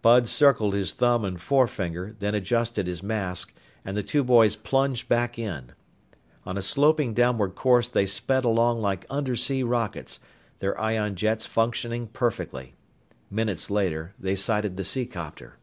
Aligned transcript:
Bud 0.00 0.26
circled 0.26 0.72
his 0.72 0.94
thumb 0.94 1.22
and 1.22 1.38
forefinger, 1.38 2.16
then 2.18 2.34
adjusted 2.34 2.86
his 2.86 3.02
mask, 3.02 3.52
and 3.84 3.94
the 3.94 4.02
two 4.02 4.24
boys 4.24 4.56
plunged 4.56 5.06
back 5.06 5.38
in. 5.38 5.72
On 6.46 6.56
a 6.56 6.62
sloping 6.62 7.12
downward 7.12 7.54
course, 7.54 7.86
they 7.86 8.06
sped 8.06 8.46
along 8.46 8.80
like 8.80 9.04
undersea 9.10 9.62
rockets, 9.62 10.18
their 10.60 10.80
ion 10.80 11.14
jets 11.14 11.44
functioning 11.44 12.06
perfectly. 12.06 12.72
Minutes 13.30 13.70
later, 13.70 14.14
they 14.18 14.34
sighted 14.34 14.78
the 14.78 14.82
seacopter. 14.82 15.58